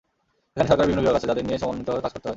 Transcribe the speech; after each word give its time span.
এখানে 0.53 0.67
সরকারের 0.69 0.89
বিভিন্ন 0.89 1.03
বিভাগ 1.03 1.17
আছে, 1.19 1.29
যাদের 1.31 1.45
নিয়ে 1.47 1.61
সমন্বিতভাবে 1.61 2.03
কাজ 2.03 2.11
করতে 2.13 2.25
হয়। 2.27 2.29